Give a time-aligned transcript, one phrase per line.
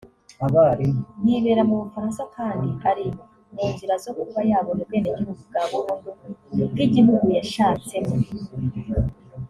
[1.25, 3.05] yibera mu Bufaransa kandi ari
[3.55, 6.09] mu nzira zo kuba yabona ubwenegihugu bwa burundu
[6.71, 8.15] bw’igihugu yashatsemo